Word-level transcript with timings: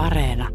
Areena. 0.00 0.48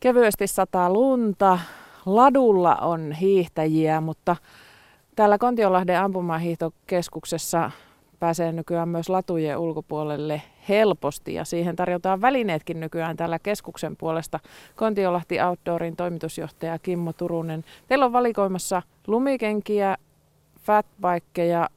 Kevyesti 0.00 0.46
sataa 0.46 0.92
lunta. 0.92 1.58
Ladulla 2.06 2.76
on 2.76 3.12
hiihtäjiä, 3.12 4.00
mutta 4.00 4.36
täällä 5.16 5.38
Kontiolahden 5.38 6.00
ampumahiihtokeskuksessa 6.00 7.70
pääsee 8.18 8.52
nykyään 8.52 8.88
myös 8.88 9.08
latujen 9.08 9.58
ulkopuolelle 9.58 10.42
helposti 10.68 11.34
ja 11.34 11.44
siihen 11.44 11.76
tarjotaan 11.76 12.20
välineetkin 12.20 12.80
nykyään 12.80 13.16
täällä 13.16 13.38
keskuksen 13.38 13.96
puolesta. 13.96 14.40
Kontiolahti 14.76 15.40
Outdoorin 15.40 15.96
toimitusjohtaja 15.96 16.78
Kimmo 16.78 17.12
Turunen. 17.12 17.64
Teillä 17.88 18.04
on 18.04 18.12
valikoimassa 18.12 18.82
lumikenkiä, 19.06 19.96
fatbikeja 20.60 21.68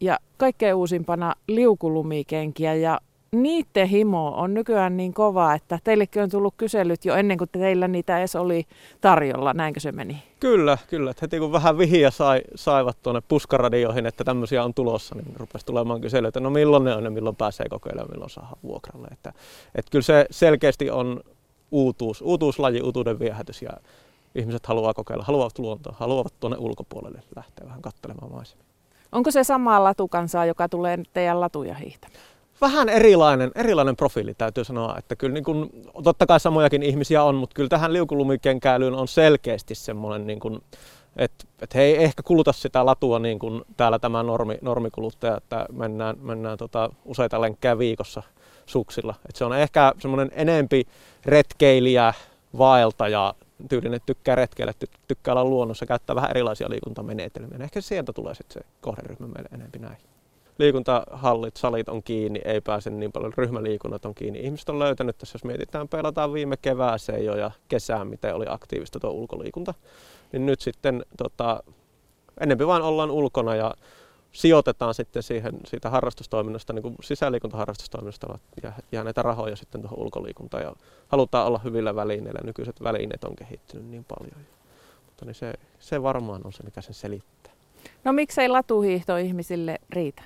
ja 0.00 0.18
kaikkein 0.36 0.74
uusimpana 0.74 1.34
liukulumikenkiä 1.48 2.74
ja 2.74 3.00
niiden 3.36 3.88
himo 3.88 4.28
on 4.36 4.54
nykyään 4.54 4.96
niin 4.96 5.14
kova, 5.14 5.54
että 5.54 5.78
teillekin 5.84 6.22
on 6.22 6.30
tullut 6.30 6.54
kyselyt 6.56 7.04
jo 7.04 7.14
ennen 7.14 7.38
kuin 7.38 7.50
teillä 7.52 7.88
niitä 7.88 8.18
edes 8.18 8.36
oli 8.36 8.66
tarjolla. 9.00 9.52
Näinkö 9.52 9.80
se 9.80 9.92
meni? 9.92 10.22
Kyllä, 10.40 10.78
kyllä. 10.88 11.10
Että 11.10 11.24
heti 11.24 11.38
kun 11.38 11.52
vähän 11.52 11.78
vihiä 11.78 12.10
sai, 12.10 12.42
saivat 12.54 12.96
tuonne 13.02 13.22
puskaradioihin, 13.28 14.06
että 14.06 14.24
tämmöisiä 14.24 14.64
on 14.64 14.74
tulossa, 14.74 15.14
niin 15.14 15.36
rupesi 15.36 15.66
tulemaan 15.66 16.00
kyselyitä, 16.00 16.40
no 16.40 16.50
milloin 16.50 16.84
ne 16.84 16.94
on 16.94 17.04
ja 17.04 17.10
milloin 17.10 17.36
pääsee 17.36 17.66
kokeilemaan, 17.70 18.10
milloin 18.10 18.30
saa 18.30 18.56
vuokralle. 18.62 19.08
Että, 19.12 19.32
että 19.74 19.90
kyllä 19.90 20.02
se 20.02 20.26
selkeästi 20.30 20.90
on 20.90 21.20
uutuus, 21.70 22.22
uutuuslaji, 22.22 22.80
uutuuden 22.80 23.18
viehätys 23.18 23.62
ja 23.62 23.70
ihmiset 24.34 24.66
haluaa 24.66 24.94
kokeilla, 24.94 25.24
haluavat 25.24 25.58
luontoa, 25.58 25.94
haluavat 25.98 26.34
tuonne 26.40 26.56
ulkopuolelle 26.60 27.22
lähteä 27.36 27.66
vähän 27.66 27.82
katselemaan 27.82 28.32
maisemia. 28.32 28.64
Onko 29.12 29.30
se 29.30 29.44
sama 29.44 29.84
latukansaa, 29.84 30.46
joka 30.46 30.68
tulee 30.68 30.98
teidän 31.12 31.40
latuja 31.40 31.74
hiihtämään? 31.74 32.31
Vähän 32.62 32.88
erilainen, 32.88 33.50
erilainen 33.54 33.96
profiili 33.96 34.34
täytyy 34.34 34.64
sanoa, 34.64 34.98
että 34.98 35.16
kyllä 35.16 35.34
niin 35.34 35.44
kuin, 35.44 35.70
totta 36.04 36.26
kai 36.26 36.40
samojakin 36.40 36.82
ihmisiä 36.82 37.22
on, 37.22 37.34
mutta 37.34 37.54
kyllä 37.54 37.68
tähän 37.68 37.92
liukulumikenkäälyyn 37.92 38.94
on 38.94 39.08
selkeästi 39.08 39.74
semmoinen, 39.74 40.26
niin 40.26 40.40
kuin, 40.40 40.60
että, 41.16 41.44
että 41.62 41.78
he 41.78 41.84
ei 41.84 42.04
ehkä 42.04 42.22
kuluta 42.22 42.52
sitä 42.52 42.86
latua 42.86 43.18
niin 43.18 43.38
kuin 43.38 43.62
täällä 43.76 43.98
tämä 43.98 44.22
normi, 44.22 44.58
normikuluttaja, 44.60 45.36
että 45.36 45.66
mennään, 45.72 46.16
mennään 46.20 46.58
tota, 46.58 46.90
useita 47.04 47.40
lenkkejä 47.40 47.78
viikossa 47.78 48.22
suksilla. 48.66 49.14
Että 49.28 49.38
se 49.38 49.44
on 49.44 49.52
ehkä 49.52 49.92
semmoinen 49.98 50.30
enempi 50.34 50.86
retkeilijä, 51.26 52.14
vaeltaja, 52.58 53.34
tyylinen 53.68 54.00
tykkää 54.06 54.34
retkeillä, 54.34 54.72
tykkää 55.08 55.34
olla 55.34 55.44
luonnossa, 55.44 55.86
käyttää 55.86 56.16
vähän 56.16 56.30
erilaisia 56.30 56.70
liikuntamenetelmiä. 56.70 57.58
Ehkä 57.64 57.80
sieltä 57.80 58.12
tulee 58.12 58.34
sitten 58.34 58.62
se 58.62 58.68
kohderyhmä 58.80 59.26
meille 59.26 59.48
enempi 59.52 59.78
näihin 59.78 60.11
liikuntahallit, 60.62 61.56
salit 61.56 61.88
on 61.88 62.02
kiinni, 62.02 62.40
ei 62.44 62.60
pääse 62.60 62.90
niin 62.90 63.12
paljon, 63.12 63.32
ryhmäliikunnat 63.36 64.04
on 64.04 64.14
kiinni. 64.14 64.40
Ihmiset 64.40 64.68
on 64.68 64.78
löytänyt 64.78 65.18
tässä, 65.18 65.36
jos 65.36 65.44
mietitään, 65.44 65.88
pelataan 65.88 66.32
viime 66.32 66.56
kevääseen 66.56 67.24
jo 67.24 67.36
ja 67.36 67.50
kesään, 67.68 68.06
miten 68.06 68.34
oli 68.34 68.46
aktiivista 68.48 69.00
tuo 69.00 69.10
ulkoliikunta, 69.10 69.74
niin 70.32 70.46
nyt 70.46 70.60
sitten 70.60 71.04
tota, 71.16 71.62
enemmän 72.40 72.66
vain 72.66 72.82
ollaan 72.82 73.10
ulkona 73.10 73.54
ja 73.54 73.74
sijoitetaan 74.32 74.94
sitten 74.94 75.22
siihen 75.22 75.52
siitä 75.66 75.90
harrastustoiminnasta, 75.90 76.72
niin 76.72 76.82
kuin 76.82 76.94
sisäliikuntaharrastustoiminnasta 77.02 78.38
ja, 78.62 78.72
ja 78.92 79.04
näitä 79.04 79.22
rahoja 79.22 79.56
sitten 79.56 79.80
tuohon 79.80 79.98
ulkoliikuntaan 79.98 80.62
ja 80.62 80.72
halutaan 81.08 81.46
olla 81.46 81.60
hyvillä 81.64 81.94
välineillä. 81.94 82.40
Nykyiset 82.44 82.82
välineet 82.82 83.24
on 83.24 83.36
kehittynyt 83.36 83.86
niin 83.86 84.04
paljon. 84.04 84.46
Mutta 85.06 85.24
niin 85.24 85.34
se, 85.34 85.52
se 85.78 86.02
varmaan 86.02 86.40
on 86.44 86.52
se, 86.52 86.62
mikä 86.62 86.80
sen 86.80 86.94
selittää. 86.94 87.52
No 88.04 88.12
miksei 88.12 88.48
latuhiihto 88.48 89.16
ihmisille 89.16 89.78
riitä? 89.90 90.22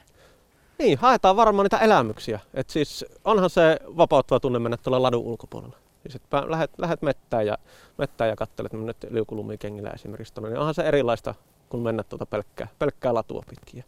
Niin, 0.79 0.99
haetaan 0.99 1.37
varmaan 1.37 1.65
niitä 1.65 1.79
elämyksiä. 1.79 2.41
Et 2.55 2.71
siis 2.71 3.05
onhan 3.25 3.51
se 3.51 3.79
vapauttava 3.97 4.41
tunne 4.41 4.59
mennä 4.59 4.77
tuolla 4.77 5.03
ladun 5.03 5.25
ulkopuolella. 5.25 5.77
Siis 6.03 6.17
että 6.17 6.51
lähet, 6.51 6.71
lähet 6.79 7.03
mettään 7.03 7.47
ja, 7.47 7.59
mettään 7.99 8.31
ja 8.31 8.37
katselet 8.37 8.73
nyt 8.73 9.07
liukulumikengillä 9.11 9.91
esimerkiksi 9.91 10.35
tuonne, 10.35 10.51
niin 10.51 10.59
onhan 10.59 10.75
se 10.75 10.83
erilaista 10.83 11.35
kuin 11.69 11.83
mennä 11.83 12.03
tuota 12.03 12.27
pelkkää, 12.27 12.69
pelkkää 12.79 13.15
latua 13.15 13.43
pitkin. 13.51 13.85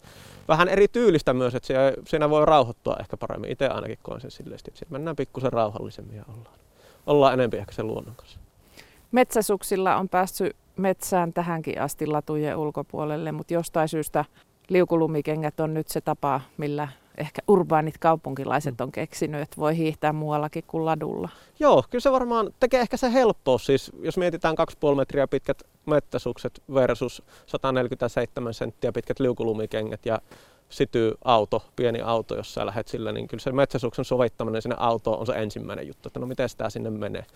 Vähän 0.48 0.68
eri 0.68 0.88
tyylistä 0.88 1.32
myös, 1.32 1.54
että 1.54 1.66
siinä, 1.66 1.92
siinä 2.06 2.30
voi 2.30 2.46
rauhoittua 2.46 2.96
ehkä 3.00 3.16
paremmin. 3.16 3.50
Itse 3.50 3.66
ainakin 3.66 3.98
koen 4.02 4.20
sen 4.20 4.30
silleen, 4.30 4.60
että 4.68 4.86
mennään 4.90 5.16
pikkusen 5.16 5.52
rauhallisemmin 5.52 6.16
ja 6.16 6.24
ollaan, 6.28 6.56
ollaan 7.06 7.34
enempi 7.34 7.56
ehkä 7.56 7.72
sen 7.72 7.86
luonnon 7.86 8.14
kanssa. 8.16 8.38
Metsäsuksilla 9.12 9.96
on 9.96 10.08
päässyt 10.08 10.56
metsään 10.76 11.32
tähänkin 11.32 11.80
asti 11.80 12.06
latujen 12.06 12.56
ulkopuolelle, 12.56 13.32
mutta 13.32 13.54
jostain 13.54 13.88
syystä 13.88 14.24
liukulumikengät 14.68 15.60
on 15.60 15.74
nyt 15.74 15.88
se 15.88 16.00
tapa, 16.00 16.40
millä 16.56 16.88
ehkä 17.18 17.42
urbaanit 17.48 17.98
kaupunkilaiset 17.98 18.80
on 18.80 18.92
keksinyt, 18.92 19.40
että 19.40 19.56
voi 19.56 19.76
hiihtää 19.76 20.12
muuallakin 20.12 20.64
kuin 20.66 20.84
ladulla. 20.84 21.28
Joo, 21.58 21.84
kyllä 21.90 22.02
se 22.02 22.12
varmaan 22.12 22.54
tekee 22.60 22.80
ehkä 22.80 22.96
se 22.96 23.12
helppous. 23.12 23.66
Siis 23.66 23.92
jos 24.00 24.16
mietitään 24.16 24.54
2,5 24.90 24.94
metriä 24.96 25.28
pitkät 25.28 25.62
mettäsukset 25.86 26.62
versus 26.74 27.22
147 27.46 28.54
senttiä 28.54 28.92
pitkät 28.92 29.20
liukulumikengät 29.20 30.06
ja 30.06 30.18
sytyy 30.68 31.14
auto, 31.24 31.62
pieni 31.76 32.00
auto, 32.00 32.36
jos 32.36 32.54
sä 32.54 32.66
lähdet 32.66 32.88
sillä, 32.88 33.12
niin 33.12 33.28
kyllä 33.28 33.42
se 33.42 33.52
metsäsuksen 33.52 34.04
sovittaminen 34.04 34.62
sinne 34.62 34.76
autoon 34.78 35.18
on 35.18 35.26
se 35.26 35.32
ensimmäinen 35.32 35.86
juttu, 35.86 36.08
että 36.08 36.20
no 36.20 36.26
miten 36.26 36.48
sitä 36.48 36.70
sinne 36.70 36.90
menee. 36.90 37.26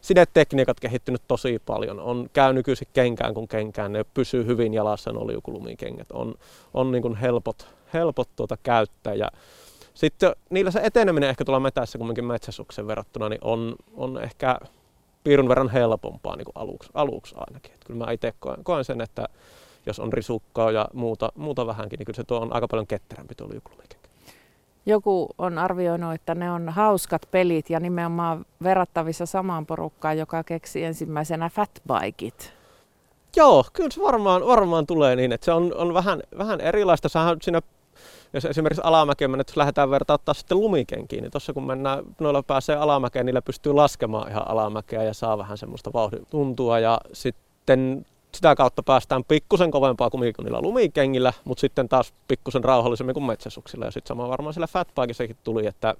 Sidetekniikat 0.00 0.80
kehittynyt 0.80 1.22
tosi 1.28 1.62
paljon. 1.66 2.00
On, 2.00 2.30
käy 2.32 2.52
nykyisin 2.52 2.88
kenkään 2.92 3.34
kuin 3.34 3.48
kenkään, 3.48 3.92
ne 3.92 4.04
pysyy 4.14 4.46
hyvin 4.46 4.74
jalassa 4.74 5.12
nuo 5.12 5.26
liukulumikengät. 5.26 6.12
On, 6.12 6.34
on 6.74 6.92
niin 6.92 7.02
kuin 7.02 7.16
helpot, 7.16 7.66
helpot 7.94 8.28
tuota 8.36 8.56
käyttää 8.62 9.14
ja 9.14 9.30
sitten 9.94 10.32
niillä 10.50 10.70
se 10.70 10.80
eteneminen 10.82 11.30
ehkä 11.30 11.44
tuolla 11.44 11.60
metässä 11.60 11.98
kumminkin 11.98 12.24
metsäsuksen 12.24 12.86
verrattuna, 12.86 13.28
niin 13.28 13.40
on, 13.42 13.74
on 13.94 14.22
ehkä 14.22 14.58
piirun 15.24 15.48
verran 15.48 15.68
helpompaa 15.68 16.36
niin 16.36 16.44
kuin 16.44 16.56
aluksi, 16.56 16.90
aluksi 16.94 17.34
ainakin. 17.38 17.74
Et 17.74 17.84
kyllä 17.86 18.04
mä 18.04 18.12
itse 18.12 18.34
koen, 18.40 18.64
koen 18.64 18.84
sen, 18.84 19.00
että 19.00 19.28
jos 19.86 20.00
on 20.00 20.12
risukkaa 20.12 20.70
ja 20.70 20.88
muuta, 20.92 21.32
muuta 21.34 21.66
vähänkin, 21.66 21.98
niin 21.98 22.06
kyllä 22.06 22.16
se 22.16 22.24
tuo 22.24 22.40
on 22.40 22.54
aika 22.54 22.68
paljon 22.68 22.86
ketterämpi 22.86 23.34
tuo 23.34 23.48
liukulumikengä. 23.50 24.02
Joku 24.86 25.28
on 25.38 25.58
arvioinut, 25.58 26.14
että 26.14 26.34
ne 26.34 26.50
on 26.50 26.68
hauskat 26.68 27.28
pelit 27.30 27.70
ja 27.70 27.80
nimenomaan 27.80 28.46
verrattavissa 28.62 29.26
samaan 29.26 29.66
porukkaan, 29.66 30.18
joka 30.18 30.44
keksi 30.44 30.84
ensimmäisenä 30.84 31.48
fatbikeit. 31.48 32.52
Joo, 33.36 33.64
kyllä 33.72 33.90
se 33.90 34.02
varmaan, 34.02 34.46
varmaan 34.46 34.86
tulee 34.86 35.16
niin, 35.16 35.32
että 35.32 35.44
se 35.44 35.52
on, 35.52 35.74
on 35.76 35.94
vähän, 35.94 36.22
vähän 36.38 36.60
erilaista. 36.60 37.08
Sähän 37.08 37.36
siinä, 37.42 37.62
jos 38.32 38.44
esimerkiksi 38.44 38.82
alamäkeen 38.84 39.30
mennään, 39.30 39.44
jos 39.48 39.56
lähdetään 39.56 39.90
vertaa 39.90 40.18
taas 40.18 40.38
sitten 40.38 40.60
lumikenkiin, 40.60 41.22
niin 41.22 41.30
tuossa 41.30 41.52
kun 41.52 41.66
mennään, 41.66 42.04
noilla 42.20 42.42
pääsee 42.42 42.76
alamäkeen, 42.76 43.26
niillä 43.26 43.42
pystyy 43.42 43.72
laskemaan 43.72 44.30
ihan 44.30 44.48
alamäkeä 44.48 45.02
ja 45.02 45.14
saa 45.14 45.38
vähän 45.38 45.58
semmoista 45.58 45.92
vauhdin 45.92 46.26
tuntua. 46.30 46.78
Ja 46.78 47.00
sitten 47.12 48.06
sitä 48.36 48.54
kautta 48.56 48.82
päästään 48.82 49.24
pikkusen 49.24 49.70
kovempaa 49.70 50.10
kuin 50.10 50.32
niillä 50.42 50.60
lumikengillä, 50.60 51.32
mutta 51.44 51.60
sitten 51.60 51.88
taas 51.88 52.12
pikkusen 52.28 52.64
rauhallisemmin 52.64 53.14
kuin 53.14 53.24
metsäsuksilla. 53.24 53.84
Ja 53.84 53.90
sitten 53.90 54.08
sama 54.08 54.28
varmaan 54.28 54.54
sillä 54.54 54.66
fatbikissakin 54.66 55.36
tuli, 55.44 55.66
että 55.66 55.94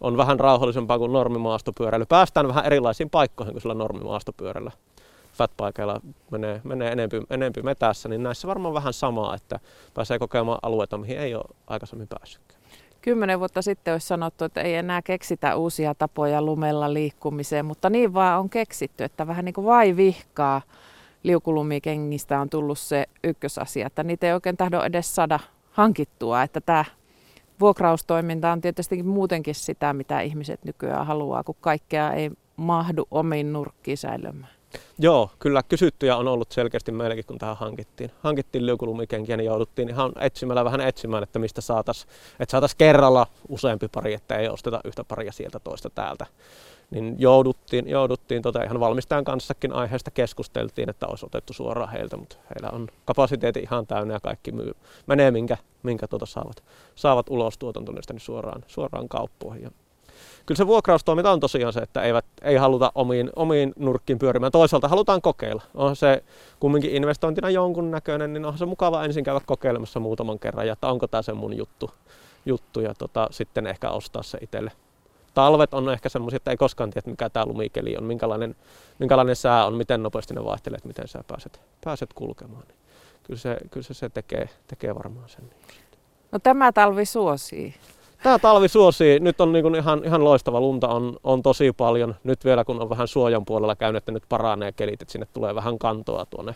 on 0.00 0.16
vähän 0.16 0.40
rauhallisempaa 0.40 0.98
kuin 0.98 1.12
normimaastopyöräily. 1.12 2.06
Päästään 2.06 2.48
vähän 2.48 2.66
erilaisiin 2.66 3.10
paikkoihin 3.10 3.54
kuin 3.54 3.62
sillä 3.62 3.74
normimaastopyörällä. 3.74 4.70
Fatbikeilla 5.32 6.00
menee, 6.30 6.60
menee 6.64 6.92
enempi, 6.92 7.22
enempi 7.30 7.62
metässä, 7.62 8.08
niin 8.08 8.22
näissä 8.22 8.48
varmaan 8.48 8.74
vähän 8.74 8.92
samaa, 8.92 9.34
että 9.34 9.60
pääsee 9.94 10.18
kokemaan 10.18 10.58
alueita, 10.62 10.98
mihin 10.98 11.18
ei 11.18 11.34
ole 11.34 11.44
aikaisemmin 11.66 12.08
päässyt. 12.08 12.42
Kymmenen 13.02 13.38
vuotta 13.38 13.62
sitten 13.62 13.94
olisi 13.94 14.06
sanottu, 14.06 14.44
että 14.44 14.60
ei 14.60 14.74
enää 14.74 15.02
keksitä 15.02 15.56
uusia 15.56 15.94
tapoja 15.94 16.42
lumella 16.42 16.92
liikkumiseen, 16.92 17.66
mutta 17.66 17.90
niin 17.90 18.14
vaan 18.14 18.40
on 18.40 18.50
keksitty, 18.50 19.04
että 19.04 19.26
vähän 19.26 19.44
niin 19.44 19.52
kuin 19.52 19.66
vai 19.66 19.96
vihkaa 19.96 20.62
liukulumikengistä 21.28 22.40
on 22.40 22.50
tullut 22.50 22.78
se 22.78 23.06
ykkösasia, 23.24 23.86
että 23.86 24.04
niitä 24.04 24.26
ei 24.26 24.32
oikein 24.32 24.56
tahdo 24.56 24.82
edes 24.82 25.14
saada 25.14 25.40
hankittua, 25.70 26.42
että 26.42 26.60
tämä 26.60 26.84
vuokraustoiminta 27.60 28.52
on 28.52 28.60
tietysti 28.60 29.02
muutenkin 29.02 29.54
sitä, 29.54 29.92
mitä 29.92 30.20
ihmiset 30.20 30.64
nykyään 30.64 31.06
haluaa, 31.06 31.44
kun 31.44 31.56
kaikkea 31.60 32.12
ei 32.12 32.30
mahdu 32.56 33.08
omiin 33.10 33.52
nurkkiin 33.52 33.96
säilymään. 33.98 34.57
Joo, 34.98 35.30
kyllä 35.38 35.62
kysyttyjä 35.62 36.16
on 36.16 36.28
ollut 36.28 36.52
selkeästi 36.52 36.92
meillekin, 36.92 37.24
kun 37.24 37.38
tähän 37.38 37.56
hankittiin. 37.56 38.10
Hankittiin 38.20 38.66
liukulumikenkiä, 38.66 39.36
niin 39.36 39.46
jouduttiin 39.46 39.88
ihan 39.88 40.12
etsimällä 40.20 40.64
vähän 40.64 40.80
etsimään, 40.80 41.22
että 41.22 41.38
mistä 41.38 41.60
saataisiin, 41.60 42.10
että 42.40 42.50
saataisiin 42.50 42.78
kerralla 42.78 43.26
useampi 43.48 43.88
pari, 43.88 44.14
että 44.14 44.36
ei 44.36 44.48
osteta 44.48 44.80
yhtä 44.84 45.04
paria 45.04 45.32
sieltä 45.32 45.58
toista 45.58 45.90
täältä 45.90 46.26
niin 46.90 47.16
jouduttiin, 47.18 47.88
jouduttiin 47.88 48.42
tota, 48.42 48.62
ihan 48.62 48.80
valmistajan 48.80 49.24
kanssakin 49.24 49.72
aiheesta 49.72 50.10
keskusteltiin, 50.10 50.90
että 50.90 51.06
olisi 51.06 51.26
otettu 51.26 51.52
suoraan 51.52 51.92
heiltä, 51.92 52.16
mutta 52.16 52.36
heillä 52.50 52.76
on 52.76 52.88
kapasiteetti 53.04 53.60
ihan 53.60 53.86
täynnä 53.86 54.14
ja 54.14 54.20
kaikki 54.20 54.52
myy, 54.52 54.72
menee 55.06 55.30
minkä, 55.30 55.56
minkä 55.82 56.08
tuota 56.08 56.26
saavat, 56.26 56.64
saavat 56.94 57.26
ulos 57.30 57.58
tuotantoneista 57.58 58.12
niin 58.12 58.20
suoraan, 58.20 58.64
suoraan 58.66 59.08
kauppoihin. 59.08 59.70
Kyllä 60.48 60.58
se 60.58 60.66
vuokraustoiminta 60.66 61.30
on 61.30 61.40
tosiaan 61.40 61.72
se, 61.72 61.80
että 61.80 62.02
eivät, 62.02 62.24
ei 62.42 62.56
haluta 62.56 62.92
omiin, 62.94 63.30
omiin 63.36 63.72
nurkkiin 63.76 64.18
pyörimään. 64.18 64.52
Toisaalta 64.52 64.88
halutaan 64.88 65.22
kokeilla. 65.22 65.62
On 65.74 65.96
se 65.96 66.24
kumminkin 66.60 66.90
investointina 66.90 67.50
jonkun 67.50 67.90
näköinen, 67.90 68.32
niin 68.32 68.44
onhan 68.44 68.58
se 68.58 68.66
mukava 68.66 69.04
ensin 69.04 69.24
käydä 69.24 69.40
kokeilemassa 69.46 70.00
muutaman 70.00 70.38
kerran, 70.38 70.66
ja 70.66 70.72
että 70.72 70.88
onko 70.88 71.06
tämä 71.06 71.22
se 71.22 71.32
mun 71.32 71.56
juttu, 71.56 71.90
juttu 72.46 72.80
ja 72.80 72.94
tota, 72.94 73.28
sitten 73.30 73.66
ehkä 73.66 73.90
ostaa 73.90 74.22
se 74.22 74.38
itselle 74.40 74.72
talvet 75.34 75.74
on 75.74 75.92
ehkä 75.92 76.08
semmoisia, 76.08 76.36
että 76.36 76.50
ei 76.50 76.56
koskaan 76.56 76.90
tiedä, 76.90 77.10
mikä 77.10 77.30
tämä 77.30 77.46
lumikeli 77.46 77.96
on, 77.96 78.04
minkälainen, 78.04 78.56
minkälainen 78.98 79.36
sää 79.36 79.66
on, 79.66 79.74
miten 79.74 80.02
nopeasti 80.02 80.34
ne 80.34 80.44
vaihtelee, 80.44 80.78
miten 80.84 81.08
sä 81.08 81.24
pääset, 81.26 81.60
pääset 81.84 82.12
kulkemaan. 82.12 82.64
Niin 82.68 82.78
kyllä 83.22 83.40
se, 83.40 83.56
kyllä 83.70 83.84
se, 83.84 83.94
se 83.94 84.08
tekee, 84.08 84.48
tekee 84.66 84.94
varmaan 84.94 85.28
sen. 85.28 85.50
No 86.32 86.38
tämä 86.38 86.72
talvi 86.72 87.04
suosii. 87.04 87.74
Tämä 88.22 88.38
talvi 88.38 88.68
suosii. 88.68 89.20
Nyt 89.20 89.40
on 89.40 89.52
niin 89.52 89.74
ihan, 89.74 90.04
ihan 90.04 90.24
loistava. 90.24 90.60
Lunta 90.60 90.88
on, 90.88 91.16
on 91.24 91.42
tosi 91.42 91.72
paljon. 91.72 92.14
Nyt 92.24 92.44
vielä 92.44 92.64
kun 92.64 92.82
on 92.82 92.90
vähän 92.90 93.08
suojan 93.08 93.44
puolella 93.44 93.76
käynyt, 93.76 94.00
että 94.00 94.12
nyt 94.12 94.24
paranee 94.28 94.72
kelit, 94.72 95.02
että 95.02 95.12
sinne 95.12 95.26
tulee 95.32 95.54
vähän 95.54 95.78
kantoa 95.78 96.26
tuonne 96.26 96.54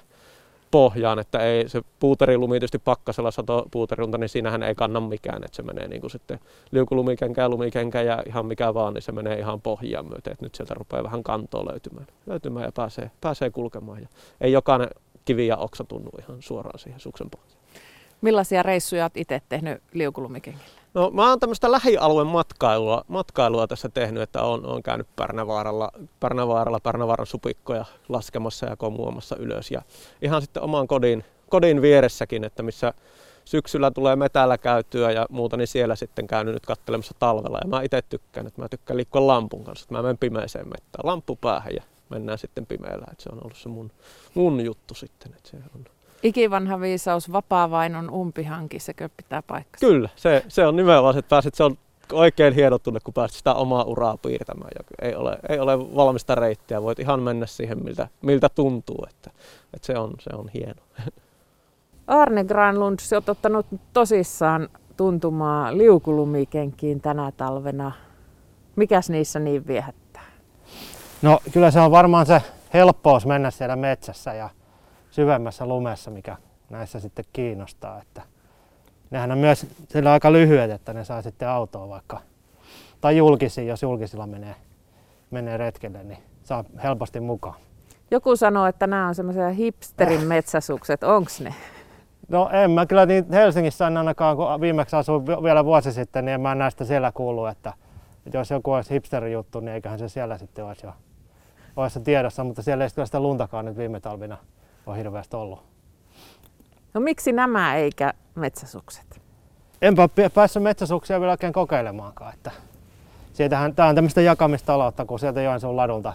pohjaan, 0.70 1.18
että 1.18 1.38
ei 1.38 1.68
se 1.68 1.82
puuterilumi 2.00 2.54
tietysti 2.54 2.78
pakkasella 2.78 3.30
sato 3.30 3.66
puuterilunta, 3.70 4.18
niin 4.18 4.28
siinähän 4.28 4.62
ei 4.62 4.74
kanna 4.74 5.00
mikään, 5.00 5.44
että 5.44 5.56
se 5.56 5.62
menee 5.62 5.88
niin 5.88 6.00
kuin 6.00 6.10
sitten 6.10 6.38
liukulumikenkään, 6.70 7.50
lumikenkä 7.50 8.02
ja 8.02 8.22
ihan 8.26 8.46
mikä 8.46 8.74
vaan, 8.74 8.94
niin 8.94 9.02
se 9.02 9.12
menee 9.12 9.38
ihan 9.38 9.60
pohjaan 9.60 10.06
myöten, 10.06 10.32
että 10.32 10.46
nyt 10.46 10.54
sieltä 10.54 10.74
rupeaa 10.74 11.02
vähän 11.02 11.22
kantoa 11.22 11.66
löytymään, 11.70 12.06
löytymään 12.26 12.64
ja 12.64 12.72
pääsee, 12.72 13.10
pääsee 13.20 13.50
kulkemaan 13.50 14.00
ja 14.02 14.08
ei 14.40 14.52
jokainen 14.52 14.88
kivi 15.24 15.46
ja 15.46 15.56
oksa 15.56 15.84
tunnu 15.84 16.10
ihan 16.18 16.42
suoraan 16.42 16.78
siihen 16.78 17.00
suksen 17.00 17.30
pohjaan. 17.30 17.62
Millaisia 18.20 18.62
reissuja 18.62 19.04
olet 19.04 19.16
itse 19.16 19.42
tehnyt 19.48 19.82
liukulumikengillä? 19.92 20.81
No 20.94 21.10
mä 21.10 21.28
oon 21.28 21.40
tämmöistä 21.40 21.72
lähialueen 21.72 22.26
matkailua, 22.26 23.04
matkailua 23.08 23.66
tässä 23.66 23.88
tehnyt, 23.88 24.22
että 24.22 24.42
on, 24.42 24.66
on 24.66 24.82
käynyt 24.82 25.06
Pärnävaaralla, 25.16 25.92
Pärnävaaralla, 26.20 26.80
Pärnävaaran 26.80 27.26
supikkoja 27.26 27.84
laskemassa 28.08 28.66
ja 28.66 28.76
komuamassa 28.76 29.36
ylös. 29.36 29.70
Ja 29.70 29.82
ihan 30.22 30.42
sitten 30.42 30.62
oman 30.62 30.88
kodin, 30.88 31.24
kodin 31.48 31.82
vieressäkin, 31.82 32.44
että 32.44 32.62
missä 32.62 32.94
syksyllä 33.44 33.90
tulee 33.90 34.16
metällä 34.16 34.58
käytyä 34.58 35.10
ja 35.10 35.26
muuta, 35.30 35.56
niin 35.56 35.68
siellä 35.68 35.96
sitten 35.96 36.26
käynyt 36.26 36.54
nyt 36.54 36.66
katselemassa 36.66 37.14
talvella. 37.18 37.58
Ja 37.62 37.68
mä 37.68 37.82
itse 37.82 38.02
tykkään, 38.02 38.46
että 38.46 38.62
mä 38.62 38.68
tykkään 38.68 38.96
liikkua 38.96 39.26
lampun 39.26 39.64
kanssa, 39.64 39.84
että 39.84 39.94
mä 39.94 40.02
menen 40.02 40.18
pimeeseen 40.18 40.68
mettään, 40.68 41.06
lamppu 41.06 41.36
päähän 41.36 41.74
ja 41.74 41.82
mennään 42.08 42.38
sitten 42.38 42.66
pimeällä. 42.66 43.06
Että 43.12 43.22
se 43.22 43.30
on 43.32 43.38
ollut 43.44 43.56
se 43.56 43.68
mun, 43.68 43.90
mun 44.34 44.64
juttu 44.64 44.94
sitten. 44.94 45.32
Että 45.36 45.50
se 45.50 45.56
on, 45.56 45.84
Ikivanha 46.22 46.80
viisaus, 46.80 47.32
vapaa 47.32 47.70
vain 47.70 47.96
on 47.96 48.10
umpihanki, 48.10 48.78
sekö 48.78 49.08
pitää 49.16 49.42
paikkaa? 49.42 49.78
Kyllä, 49.80 50.08
se, 50.16 50.44
se 50.48 50.66
on 50.66 50.76
nimenomaan, 50.76 51.18
että 51.18 51.28
pääset, 51.28 51.54
se 51.54 51.64
on 51.64 51.78
oikein 52.12 52.54
hieno 52.54 52.78
tunne, 52.78 53.00
kun 53.04 53.14
pääset 53.14 53.36
sitä 53.36 53.54
omaa 53.54 53.84
uraa 53.84 54.16
piirtämään. 54.16 54.70
Ei 55.02 55.14
ole, 55.14 55.38
ei 55.48 55.58
ole 55.58 55.78
valmista 55.78 56.34
reittiä, 56.34 56.82
voit 56.82 56.98
ihan 56.98 57.22
mennä 57.22 57.46
siihen, 57.46 57.84
miltä, 57.84 58.08
miltä 58.22 58.48
tuntuu, 58.48 59.06
että, 59.10 59.30
että 59.74 59.86
se, 59.86 59.98
on, 59.98 60.14
se 60.20 60.30
on 60.36 60.48
hieno. 60.54 60.82
Arne 62.06 62.44
Granlund, 62.44 62.98
sä 63.00 63.16
oot 63.16 63.28
ottanut 63.28 63.66
tosissaan 63.92 64.68
tuntumaa 64.96 65.76
liukulumikenkiin 65.76 67.00
tänä 67.00 67.32
talvena. 67.36 67.92
Mikäs 68.76 69.10
niissä 69.10 69.38
niin 69.38 69.66
viehättää? 69.66 70.22
No 71.22 71.38
kyllä 71.52 71.70
se 71.70 71.80
on 71.80 71.90
varmaan 71.90 72.26
se 72.26 72.42
helppous 72.74 73.26
mennä 73.26 73.50
siellä 73.50 73.76
metsässä 73.76 74.34
ja 74.34 74.50
syvemmässä 75.12 75.66
lumessa, 75.66 76.10
mikä 76.10 76.36
näissä 76.70 77.00
sitten 77.00 77.24
kiinnostaa. 77.32 78.00
Että 78.02 78.22
nehän 79.10 79.32
on 79.32 79.38
myös 79.38 79.66
sillä 79.88 80.12
aika 80.12 80.32
lyhyet, 80.32 80.70
että 80.70 80.92
ne 80.92 81.04
saa 81.04 81.22
sitten 81.22 81.48
autoa 81.48 81.88
vaikka, 81.88 82.20
tai 83.00 83.16
julkisiin, 83.16 83.66
jos 83.66 83.82
julkisilla 83.82 84.26
menee, 84.26 84.54
menee 85.30 85.56
retkelle, 85.56 86.04
niin 86.04 86.18
saa 86.42 86.64
helposti 86.82 87.20
mukaan. 87.20 87.54
Joku 88.10 88.36
sanoo, 88.36 88.66
että 88.66 88.86
nämä 88.86 89.08
on 89.08 89.14
semmoisia 89.14 89.50
hipsterin 89.50 90.26
metsäsukset, 90.34 91.02
onks 91.02 91.40
ne? 91.40 91.54
No 92.28 92.50
en 92.52 92.70
mä 92.70 92.86
kyllä 92.86 93.06
niin 93.06 93.32
Helsingissä 93.32 93.86
en 93.86 93.96
ainakaan, 93.96 94.36
kun 94.36 94.60
viimeksi 94.60 94.96
asuin 94.96 95.26
vielä 95.26 95.64
vuosi 95.64 95.92
sitten, 95.92 96.24
niin 96.24 96.34
en 96.34 96.40
mä 96.40 96.54
näistä 96.54 96.84
siellä 96.84 97.12
kuulu, 97.12 97.46
että, 97.46 97.72
että 98.26 98.38
jos 98.38 98.50
joku 98.50 98.72
olisi 98.72 98.94
hipsteri 98.94 99.32
juttu, 99.32 99.60
niin 99.60 99.74
eiköhän 99.74 99.98
se 99.98 100.08
siellä 100.08 100.38
sitten 100.38 100.64
olisi 100.64 100.86
jo 100.86 100.92
olisi 101.76 102.00
tiedossa, 102.00 102.44
mutta 102.44 102.62
siellä 102.62 102.84
ei 102.84 102.90
kyllä 102.94 103.06
sitä 103.06 103.20
luntakaan 103.20 103.64
nyt 103.64 103.76
viime 103.76 104.00
talvina 104.00 104.38
ole 104.86 104.98
hirveästi 104.98 105.36
ollut. 105.36 105.62
No 106.94 107.00
miksi 107.00 107.32
nämä 107.32 107.76
eikä 107.76 108.14
metsäsukset? 108.34 109.22
Enpä 109.82 110.08
päässyt 110.34 110.62
metsäsuksia 110.62 111.20
vielä 111.20 111.32
oikein 111.32 111.52
kokeilemaankaan. 111.52 112.34
Että 112.34 112.50
siitähän, 113.32 113.74
tämä 113.74 113.88
on 113.88 113.94
tämmöistä 113.94 114.20
jakamistaloutta, 114.20 115.04
kun 115.04 115.18
sieltä 115.18 115.42
Joensuun 115.42 115.76
ladulta 115.76 116.12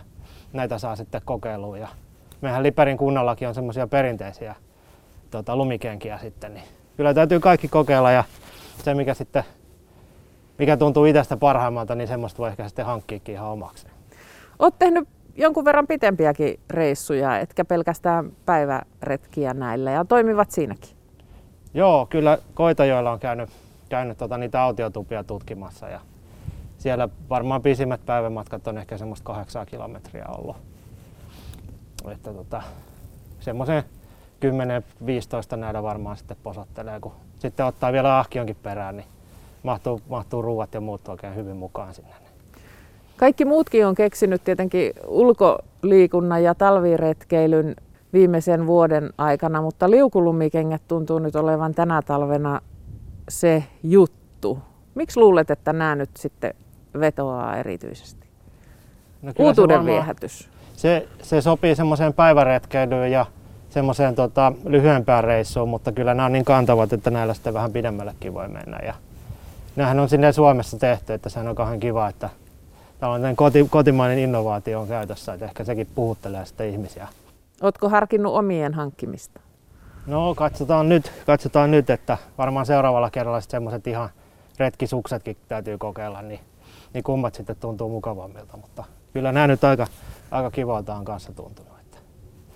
näitä 0.54 0.78
saa 0.78 0.96
sitten 0.96 1.22
kokeilua. 1.26 1.78
Ja 1.78 1.88
mehän 2.42 2.64
Liperin 2.64 2.98
kunnallakin 2.98 3.48
on 3.48 3.56
semmoisia 3.56 3.88
perinteisiä 3.88 4.56
tota, 5.32 5.56
lumikenkiä 5.56 6.18
sitten. 6.18 6.54
Niin 6.54 6.66
kyllä 6.98 7.14
täytyy 7.14 7.40
kaikki 7.40 7.68
kokeilla 7.68 8.12
ja 8.12 8.24
se 8.84 8.94
mikä 8.94 9.14
sitten 9.14 9.44
mikä 10.58 10.78
tuntuu 10.78 11.06
itsestä 11.06 11.38
parhaimmalta, 11.38 11.96
niin 11.96 12.08
semmoista 12.08 12.38
voi 12.38 12.50
ehkä 12.50 12.68
sitten 12.68 12.86
hankkiikin 12.86 13.36
ihan 13.36 13.50
omaksi. 13.50 13.88
Olet 14.60 14.80
tehnyt 14.80 15.08
jonkun 15.38 15.66
verran 15.66 15.88
pitempiäkin 15.88 16.60
reissuja, 16.70 17.40
etkä 17.40 17.66
pelkästään 17.66 18.32
päiväretkiä 18.46 19.54
näillä 19.54 19.92
ja 19.92 20.06
toimivat 20.06 20.52
siinäkin. 20.52 20.90
Joo, 21.74 22.06
kyllä 22.10 22.38
Koitajoilla 22.54 23.12
on 23.12 23.20
käynyt, 23.20 23.50
käynyt 23.90 24.18
tota, 24.18 24.38
niitä 24.38 24.62
autiotupia 24.62 25.24
tutkimassa 25.24 25.90
ja 25.90 26.00
siellä 26.78 27.10
varmaan 27.30 27.62
pisimmät 27.62 28.06
päivämatkat 28.06 28.68
on 28.68 28.78
ehkä 28.78 28.98
semmoista 28.98 29.26
kahdeksaa 29.26 29.66
kilometriä 29.66 30.26
ollut. 30.38 30.58
Että 32.12 32.34
tota, 32.34 32.62
semmoisen 33.40 33.84
10-15 35.54 35.56
näillä 35.56 35.84
varmaan 35.84 36.18
sitten 36.18 36.38
posottelee, 36.44 37.00
kun 37.00 37.14
sitten 37.40 37.66
ottaa 37.66 37.94
vielä 37.94 38.20
ahkionkin 38.20 38.58
perään, 38.64 38.98
niin 38.98 39.08
mahtuu, 39.64 40.02
mahtuu 40.10 40.42
ruuat 40.42 40.74
ja 40.74 40.82
muut 40.82 41.08
oikein 41.08 41.36
hyvin 41.36 41.58
mukaan 41.58 41.94
sinne. 41.94 42.27
Kaikki 43.18 43.46
muutkin 43.46 43.88
on 43.88 43.96
keksinyt 43.96 44.44
tietenkin 44.44 44.94
ulkoliikunnan 45.08 46.44
ja 46.44 46.56
talviretkeilyn 46.56 47.76
viimeisen 48.14 48.68
vuoden 48.68 49.10
aikana, 49.18 49.62
mutta 49.62 49.90
liukulumikengät 49.90 50.82
tuntuu 50.88 51.20
nyt 51.20 51.36
olevan 51.36 51.74
tänä 51.74 52.02
talvena 52.02 52.62
se 53.30 53.64
juttu. 53.84 54.60
Miksi 54.96 55.20
luulet, 55.20 55.52
että 55.52 55.74
nämä 55.74 55.96
nyt 55.96 56.10
sitten 56.18 56.54
vetoaa 57.00 57.58
erityisesti? 57.58 58.28
No 59.22 59.34
Uutuuden 59.40 59.80
se 59.80 59.86
viehätys. 59.86 60.50
Se, 60.74 61.08
se 61.22 61.42
sopii 61.42 61.76
semmoiseen 61.76 62.14
päiväretkeilyyn 62.14 63.12
ja 63.12 63.26
semmoiseen 63.70 64.16
tota, 64.16 64.54
lyhyempään 64.66 65.24
reissuun, 65.24 65.70
mutta 65.70 65.92
kyllä 65.92 66.14
nämä 66.14 66.26
on 66.26 66.34
niin 66.34 66.46
kantavat, 66.46 66.94
että 66.94 67.12
näillä 67.12 67.34
sitten 67.34 67.54
vähän 67.54 67.72
pidemmällekin 67.72 68.34
voi 68.34 68.48
mennä. 68.48 68.80
Ja 68.86 68.94
nämähän 69.76 70.00
on 70.00 70.10
sinne 70.10 70.32
Suomessa 70.32 70.80
tehty, 70.80 71.14
että 71.14 71.30
se 71.30 71.40
on 71.40 71.56
kauhean 71.56 71.80
kiva, 71.80 72.08
että 72.10 72.30
tällainen 73.00 73.36
koti, 73.36 73.68
kotimainen 73.70 74.20
innovaatio 74.20 74.82
on 74.82 74.88
käytössä, 74.88 75.34
että 75.34 75.46
ehkä 75.46 75.64
sekin 75.64 75.88
puhuttelee 75.96 76.46
sitten 76.46 76.70
ihmisiä. 76.70 77.08
Oletko 77.62 77.90
harkinnut 77.90 78.34
omien 78.34 78.74
hankkimista? 78.74 79.40
No 80.08 80.36
katsotaan 80.36 80.90
nyt, 80.90 81.12
katsotaan 81.26 81.72
nyt 81.72 81.90
että 81.90 82.18
varmaan 82.38 82.66
seuraavalla 82.66 83.10
kerralla 83.10 83.42
semmoiset 83.42 83.88
ihan 83.88 84.10
retkisuksetkin 84.60 85.38
täytyy 85.48 85.78
kokeilla, 85.78 86.22
niin, 86.22 86.40
niin 86.94 87.04
kummat 87.04 87.36
sitten 87.36 87.56
tuntuu 87.56 87.90
mukavammilta, 87.90 88.58
mutta 88.58 88.84
kyllä 89.14 89.32
nämä 89.32 89.48
nyt 89.48 89.64
aika, 89.64 89.88
aika 90.32 90.52
kivalta 90.52 90.96
on 90.96 91.06
kanssa 91.06 91.34
tuntunut. 91.34 91.72
Että 91.80 91.98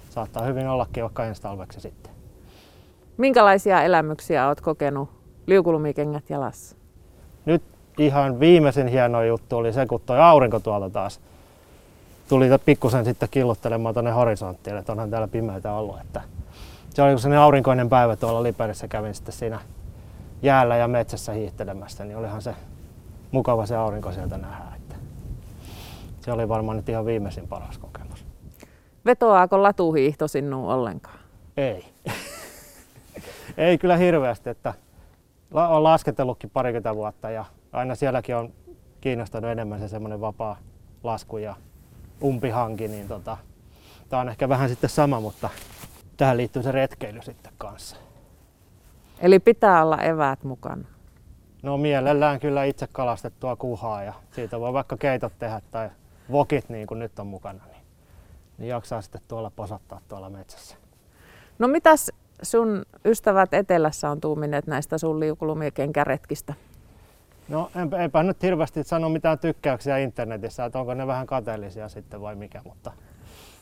saattaa 0.10 0.44
hyvin 0.44 0.68
ollakin 0.68 1.04
vaikka 1.04 1.26
ensi 1.26 1.42
talveksi 1.42 1.82
sitten. 1.82 2.12
Minkälaisia 3.18 3.84
elämyksiä 3.84 4.48
olet 4.48 4.62
kokenut 4.62 5.10
liukulumikengät 5.48 6.30
jalassa? 6.30 6.76
Nyt 7.46 7.64
ihan 8.06 8.40
viimeisen 8.40 8.88
hieno 8.88 9.24
juttu 9.24 9.58
oli 9.58 9.74
se, 9.74 9.86
kun 9.86 10.02
tuo 10.06 10.16
aurinko 10.16 10.60
tuolta 10.60 10.90
taas 10.90 11.20
tuli 12.30 12.46
pikkusen 12.66 13.06
sitten 13.06 13.30
killuttelemaan 13.32 13.96
tuonne 13.96 14.12
horisonttiin, 14.12 14.78
että 14.78 14.92
onhan 14.92 15.10
täällä 15.10 15.28
pimeitä 15.28 15.74
ollut. 15.74 16.00
Että 16.02 16.22
se 16.90 17.02
oli 17.02 17.20
sellainen 17.20 17.40
aurinkoinen 17.40 17.90
päivä 17.90 18.16
tuolla 18.16 18.44
Liperissä, 18.44 18.88
kävin 18.88 19.16
sitten 19.16 19.34
siinä 19.34 19.60
jäällä 20.42 20.76
ja 20.76 20.88
metsässä 20.88 21.32
hiihtelemässä, 21.32 22.06
niin 22.06 22.18
olihan 22.18 22.42
se 22.42 22.56
mukava 23.32 23.66
se 23.66 23.76
aurinko 23.76 24.12
sieltä 24.12 24.38
nähdä. 24.38 24.64
Että 24.76 24.96
se 26.22 26.32
oli 26.32 26.50
varmaan 26.50 26.78
nyt 26.78 26.90
ihan 26.90 27.06
viimeisin 27.06 27.48
paras 27.48 27.78
kokemus. 27.78 28.26
Vetoaako 29.06 29.64
latuhiihto 29.64 30.28
sinuun 30.28 30.74
ollenkaan? 30.74 31.20
Ei. 31.58 31.86
Ei 33.58 33.78
kyllä 33.78 33.98
hirveästi, 33.98 34.50
että 34.50 34.74
olen 35.54 35.84
lasketellutkin 35.84 36.50
parikymmentä 36.50 36.96
vuotta 36.96 37.30
ja 37.30 37.46
aina 37.72 37.96
sielläkin 37.96 38.36
on 38.36 38.54
kiinnostanut 39.02 39.52
enemmän 39.52 39.80
se 39.80 39.88
semmoinen 39.88 40.22
vapaa 40.22 40.58
lasku 41.04 41.38
ja 41.38 41.56
umpihanki, 42.24 42.88
niin 42.88 43.08
tota, 43.08 43.38
tämä 44.10 44.22
on 44.22 44.30
ehkä 44.30 44.50
vähän 44.50 44.70
sitten 44.70 44.90
sama, 44.90 45.20
mutta 45.20 45.50
tähän 46.18 46.38
liittyy 46.38 46.64
se 46.64 46.72
retkeily 46.72 47.22
sitten 47.22 47.54
kanssa. 47.58 47.96
Eli 49.20 49.40
pitää 49.40 49.84
olla 49.84 49.98
eväät 49.98 50.44
mukana? 50.44 50.88
No 51.64 51.78
mielellään 51.78 52.40
kyllä 52.40 52.64
itse 52.64 52.88
kalastettua 52.92 53.56
kuhaa 53.56 54.04
ja 54.04 54.14
siitä 54.32 54.60
voi 54.60 54.74
vaikka 54.74 54.98
keitot 54.98 55.34
tehdä 55.40 55.62
tai 55.72 55.90
vokit 56.32 56.70
niin 56.70 56.88
kuin 56.88 57.00
nyt 57.00 57.20
on 57.20 57.28
mukana, 57.28 57.66
niin, 57.66 57.84
niin 58.58 58.70
jaksaa 58.70 59.02
sitten 59.02 59.22
tuolla 59.28 59.52
posattaa 59.56 60.02
tuolla 60.08 60.30
metsässä. 60.30 60.76
No 61.60 61.68
mitäs 61.68 62.12
sun 62.42 62.86
ystävät 63.06 63.54
etelässä 63.54 64.10
on 64.10 64.22
tuumineet 64.22 64.68
näistä 64.68 64.98
sun 64.98 65.20
liukulumikenkäretkistä? 65.20 66.54
No 67.52 67.72
en, 67.76 67.94
enpä 67.94 68.24
nyt 68.24 68.44
hirveästi 68.44 68.84
sano 68.84 69.10
mitään 69.10 69.40
tykkäyksiä 69.40 69.98
internetissä, 69.98 70.66
että 70.66 70.80
onko 70.80 70.94
ne 70.94 71.08
vähän 71.08 71.28
kateellisia 71.28 71.90
sitten 71.90 72.22
vai 72.22 72.36
mikä, 72.36 72.62
mutta, 72.66 72.92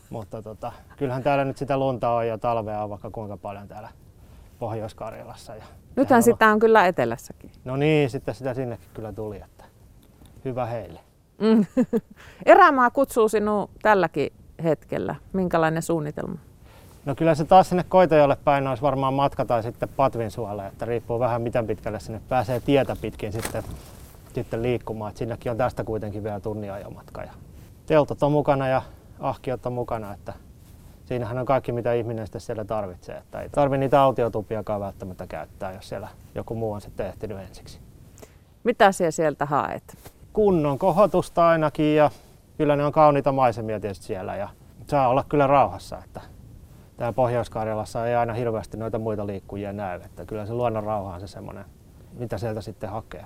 mutta 0.10 0.42
tota, 0.42 0.72
kyllähän 0.98 1.24
täällä 1.24 1.46
nyt 1.46 1.58
sitä 1.58 1.78
lunta 1.78 2.10
on 2.10 2.28
ja 2.28 2.38
talvea 2.38 2.84
on 2.84 2.90
vaikka 2.90 3.10
kuinka 3.12 3.38
paljon 3.38 3.68
täällä 3.68 3.90
Pohjois-Karjalassa. 4.60 5.56
Ja 5.56 5.64
Nythän 5.96 6.24
sitä 6.24 6.48
on 6.48 6.60
kyllä 6.60 6.88
etelässäkin. 6.88 7.52
No 7.66 7.76
niin, 7.76 8.10
sitten 8.10 8.36
sitä 8.36 8.54
sinnekin 8.54 8.90
kyllä 8.94 9.14
tuli, 9.14 9.38
että 9.38 9.66
hyvä 10.46 10.66
heille. 10.66 11.00
Mm. 11.42 11.66
Erämaa 12.46 12.90
kutsuu 12.92 13.30
sinua 13.30 13.70
tälläkin 13.82 14.34
hetkellä. 14.64 15.16
Minkälainen 15.34 15.84
suunnitelma? 15.84 16.40
No 17.06 17.16
kyllä 17.16 17.36
se 17.36 17.46
taas 17.46 17.70
sinne 17.70 17.86
Koitajolle 17.90 18.38
päin 18.44 18.68
olisi 18.68 18.84
varmaan 18.84 19.14
matka 19.14 19.46
tai 19.46 19.64
sitten 19.64 19.90
Patvinsuolle, 19.90 20.68
että 20.68 20.86
riippuu 20.86 21.20
vähän 21.20 21.42
miten 21.42 21.68
pitkälle 21.68 22.00
sinne 22.00 22.22
pääsee 22.30 22.60
tietä 22.60 22.96
pitkin 23.02 23.32
sitten, 23.32 23.64
sitten 24.34 24.62
liikkumaan. 24.62 25.10
Että 25.10 25.20
sinnekin 25.20 25.52
on 25.52 25.58
tästä 25.58 25.84
kuitenkin 25.84 26.24
vielä 26.24 26.40
tunnin 26.40 26.72
ajomatka. 26.72 27.22
Ja 27.22 27.32
teltat 27.86 28.24
on 28.24 28.32
mukana 28.32 28.68
ja 28.68 28.82
ahkiot 29.20 29.66
on 29.66 29.74
mukana, 29.74 30.14
että 30.14 30.34
siinähän 31.06 31.38
on 31.38 31.46
kaikki 31.46 31.72
mitä 31.72 31.94
ihminen 31.94 32.28
sitten 32.28 32.42
siellä 32.42 32.66
tarvitsee. 32.66 33.18
Että 33.18 33.42
ei 33.42 33.50
tarvi 33.50 33.78
niitä 33.78 34.02
autiotupiakaan 34.02 34.82
välttämättä 34.82 35.28
käyttää, 35.28 35.72
jos 35.72 35.90
siellä 35.90 36.08
joku 36.36 36.56
muu 36.56 36.72
on 36.72 36.82
sitten 36.82 37.06
ehtinyt 37.06 37.40
ensiksi. 37.40 37.80
Mitä 38.64 38.92
siellä 38.92 39.12
sieltä 39.12 39.46
haet? 39.46 39.98
Kunnon 40.34 40.80
kohotusta 40.80 41.48
ainakin 41.48 41.96
ja 41.96 42.12
kyllä 42.58 42.76
ne 42.76 42.86
on 42.86 42.92
kauniita 42.92 43.32
maisemia 43.32 43.80
tietysti 43.80 44.06
siellä 44.06 44.36
ja 44.36 44.50
saa 44.88 45.08
olla 45.08 45.26
kyllä 45.30 45.48
rauhassa. 45.48 45.98
Että 46.06 46.22
täällä 47.00 47.14
Pohjois-Karjalassa 47.14 48.08
ei 48.08 48.16
aina 48.16 48.34
hirveästi 48.34 48.78
noita 48.78 49.00
muita 49.00 49.28
liikkujia 49.28 49.74
näy. 49.74 50.02
Että 50.06 50.26
kyllä 50.26 50.46
se 50.46 50.54
luonnon 50.54 50.84
rauha 50.84 51.14
on 51.14 51.20
se 51.20 51.28
semmoinen, 51.28 51.66
mitä 52.20 52.38
sieltä 52.38 52.62
sitten 52.62 52.90
hakee. 52.90 53.26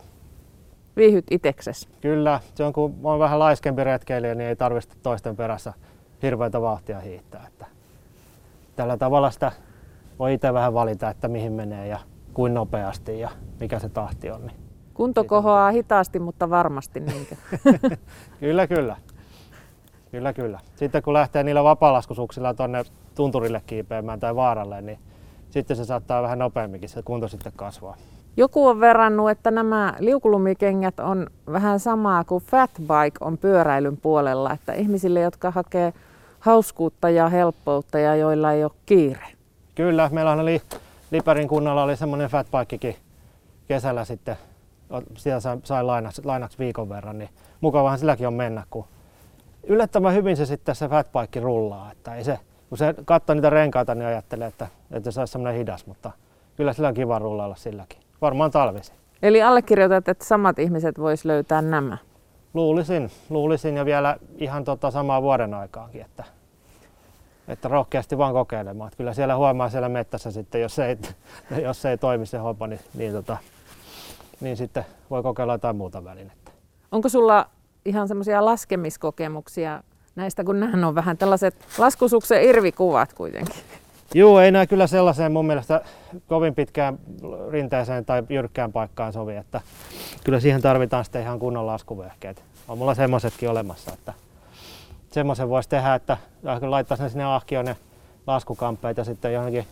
Viihyt 0.96 1.25
itsekses. 1.32 1.89
Kyllä, 2.01 2.39
se 2.56 2.63
on 2.63 2.74
kun 2.74 2.96
on 3.03 3.20
vähän 3.20 3.39
laiskempi 3.39 3.84
retkeilijä, 3.84 4.36
niin 4.36 4.50
ei 4.50 4.56
tarvitse 4.56 4.89
toisten 5.03 5.36
perässä 5.36 5.74
hirveätä 6.22 6.62
vauhtia 6.62 7.00
hiihtää. 7.00 7.46
Että 7.48 7.65
tällä 8.75 8.98
tavalla 8.98 9.32
sitä 9.32 9.51
voi 10.20 10.34
itse 10.34 10.53
vähän 10.53 10.74
valita, 10.74 11.10
että 11.10 11.27
mihin 11.27 11.53
menee 11.53 11.88
ja 11.88 12.00
kuin 12.34 12.53
nopeasti 12.53 13.20
ja 13.20 13.30
mikä 13.60 13.80
se 13.80 13.89
tahti 13.89 14.32
on. 14.32 14.46
Niin. 14.46 14.58
Kunto 14.94 15.24
kohoaa 15.24 15.72
hitaasti, 15.72 16.20
mutta 16.20 16.50
varmasti 16.50 17.00
niinkö? 17.00 17.36
kyllä, 18.39 18.68
kyllä. 18.68 18.96
Kyllä, 20.13 20.34
kyllä. 20.34 20.60
Sitten 20.75 21.03
kun 21.03 21.13
lähtee 21.13 21.43
niillä 21.43 21.63
vapaalaskusuksilla 21.63 22.53
tuonne 22.53 22.84
tunturille 23.15 23.62
kiipeämään 23.67 24.20
tai 24.20 24.36
vaaralle, 24.36 24.82
niin 24.82 25.00
sitten 25.50 25.77
se 25.77 25.86
saattaa 25.86 26.24
vähän 26.24 26.39
nopeamminkin 26.39 26.89
se 26.89 27.01
kunto 27.01 27.27
sitten 27.27 27.51
kasvaa. 27.55 27.96
Joku 28.38 28.67
on 28.67 28.79
verrannut, 28.79 29.29
että 29.29 29.51
nämä 29.51 29.93
liukulumikengät 30.00 31.00
on 31.00 31.27
vähän 31.51 31.79
samaa 31.79 32.24
kuin 32.24 32.43
fatbike 32.43 33.17
on 33.22 33.38
pyöräilyn 33.38 33.98
puolella, 33.98 34.53
että 34.53 34.74
ihmisille, 34.74 35.22
jotka 35.22 35.51
hakee 35.51 35.93
hauskuutta 36.39 37.10
ja 37.10 37.29
helppoutta 37.29 38.00
ja 38.00 38.15
joilla 38.15 38.51
ei 38.51 38.63
ole 38.63 38.72
kiire. 38.86 39.27
Kyllä, 39.75 40.10
meillä 40.12 40.32
oli 40.32 40.62
Liperin 41.12 41.48
kunnalla 41.48 41.84
oli 41.84 41.98
semmoinen 41.98 42.29
fatbikekin 42.29 42.96
kesällä 43.67 44.05
sitten, 44.05 44.36
siellä 45.17 45.39
sai, 45.39 45.58
sai 45.63 45.84
lainaksi, 45.84 46.22
lainaksi 46.25 46.58
viikon 46.58 46.89
verran, 46.89 47.20
niin 47.20 47.29
mukavahan 47.62 48.00
silläkin 48.00 48.27
on 48.27 48.34
mennä, 48.34 48.63
kun 48.70 48.86
yllättävän 49.67 50.13
hyvin 50.13 50.38
se 50.38 50.46
sitten 50.46 50.75
se 50.75 50.88
fatbike 50.88 51.39
rullaa, 51.39 51.91
että 51.91 52.15
ei 52.15 52.24
se, 52.24 52.39
kun 52.70 52.77
se 52.77 52.96
katsoo 53.05 53.34
niitä 53.34 53.50
renkaita, 53.50 53.96
niin 53.96 54.08
ajattelee, 54.08 54.48
että, 54.48 54.67
että 54.91 55.12
se 55.12 55.20
olisi 55.20 55.32
semmoinen 55.32 55.60
hidas, 55.60 55.86
mutta 55.86 56.12
kyllä 56.55 56.74
sillä 56.74 56.88
on 56.88 56.93
kiva 56.93 57.20
rullailla 57.20 57.55
silläkin. 57.55 58.00
Varmaan 58.22 58.51
talvisin. 58.51 58.96
Eli 59.24 59.41
allekirjoitat, 59.41 60.08
että 60.08 60.25
samat 60.25 60.60
ihmiset 60.60 61.00
vois 61.00 61.25
löytää 61.25 61.62
nämä? 61.62 61.98
Luulisin, 62.53 63.12
luulisin 63.29 63.77
ja 63.77 63.86
vielä 63.86 64.17
ihan 64.38 64.63
tota 64.63 64.91
samaa 64.91 65.22
vuoden 65.22 65.53
aikaankin, 65.53 66.01
että, 66.01 66.24
että 67.48 67.67
rohkeasti 67.67 68.17
vaan 68.17 68.34
kokeilemaan. 68.34 68.88
Että 68.88 68.98
kyllä 68.98 69.13
siellä 69.13 69.36
huomaa 69.36 69.70
siellä 69.70 69.89
mettässä 69.89 70.32
sitten, 70.32 70.62
jos 70.62 70.79
ei, 70.79 70.98
jos 71.63 71.86
ei 71.86 71.98
toimi 71.98 72.25
se 72.25 72.38
homma, 72.38 72.67
niin, 72.67 72.79
niin, 72.93 73.13
tota, 73.13 73.38
niin 74.41 74.58
sitten 74.58 74.86
voi 75.10 75.24
kokeilla 75.24 75.53
jotain 75.53 75.75
muuta 75.75 76.03
välinettä. 76.03 76.51
Onko 76.91 77.10
sulla 77.10 77.50
ihan 77.86 78.08
semmoisia 78.08 78.46
laskemiskokemuksia 78.46 79.84
näistä, 80.16 80.44
kun 80.44 80.60
nämä 80.60 80.88
on 80.88 80.96
vähän 80.96 81.18
tällaiset 81.18 81.56
laskusuksen 81.78 82.44
irvikuvat 82.44 83.13
kuitenkin? 83.13 83.56
Joo, 84.13 84.40
ei 84.40 84.52
nämä 84.52 84.68
kyllä 84.68 84.88
sellaiseen 84.88 85.32
mun 85.32 85.46
mielestä 85.46 85.82
kovin 86.28 86.56
pitkään 86.56 87.00
rinteeseen 87.52 88.06
tai 88.06 88.24
jyrkkään 88.30 88.72
paikkaan 88.72 89.13
sovi, 89.13 89.36
että 89.36 89.62
kyllä 90.24 90.40
siihen 90.40 90.62
tarvitaan 90.62 91.06
sitten 91.06 91.22
ihan 91.22 91.40
kunnon 91.40 91.68
laskuvehkeet. 91.68 92.44
On 92.68 92.78
mulla 92.78 92.96
semmoisetkin 92.96 93.50
olemassa, 93.50 93.94
että 93.94 94.13
semmoisen 95.12 95.50
voisi 95.50 95.70
tehdä, 95.70 95.96
että 95.96 96.18
laittaa 96.62 96.98
ne 97.00 97.10
sinne 97.10 97.24
ahkioon 97.24 97.66
ne 97.66 97.75
laskukamppeet 98.28 98.98
ja 98.98 99.04
sitten 99.04 99.34
johonkin 99.34 99.68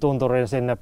tunturin 0.00 0.48
sinne, 0.48 0.76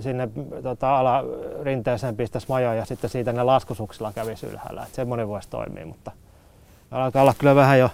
sinne 0.00 0.28
tota, 0.62 0.98
alarinteeseen 0.98 2.16
pistäisi 2.16 2.46
majoja 2.48 2.74
ja 2.74 2.84
sitten 2.84 3.10
siitä 3.10 3.32
ne 3.32 3.42
laskusuksilla 3.42 4.12
kävisi 4.12 4.46
ylhäällä. 4.46 4.82
Että 4.82 4.96
semmoinen 4.96 5.28
voisi 5.28 5.50
toimia, 5.50 5.86
mutta 5.86 6.12
alkaa 6.90 7.22
olla 7.22 7.34
kyllä 7.38 7.54
vähän 7.54 7.78
jo 7.78 7.90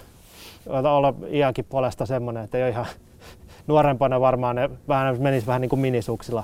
olla 0.69 1.13
iänkin 1.31 1.65
puolesta 1.65 2.05
semmoinen, 2.05 2.43
että 2.43 2.57
ei 2.57 2.71
ihan 2.71 2.85
nuorempana 3.67 4.19
varmaan 4.19 4.55
ne 4.55 4.69
vähän 4.87 5.21
menisi 5.21 5.47
vähän 5.47 5.61
niin 5.61 5.69
kuin 5.69 5.79
minisuksilla, 5.79 6.43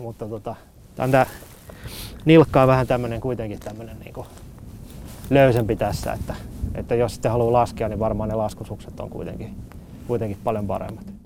mutta 0.00 0.28
tota, 0.28 0.54
tämä 0.96 1.26
nilkka 2.24 2.62
on 2.62 2.68
vähän 2.68 2.86
tämmöinen 2.86 3.20
kuitenkin 3.20 3.60
tämmöinen 3.60 4.00
niin 4.00 4.14
kuin 4.14 4.26
löysempi 5.30 5.76
tässä, 5.76 6.12
että, 6.12 6.34
että 6.74 6.94
jos 6.94 7.12
sitten 7.12 7.30
haluaa 7.30 7.52
laskea, 7.52 7.88
niin 7.88 7.98
varmaan 7.98 8.28
ne 8.28 8.34
laskusukset 8.34 9.00
on 9.00 9.10
kuitenkin, 9.10 9.54
kuitenkin 10.06 10.38
paljon 10.44 10.66
paremmat. 10.66 11.19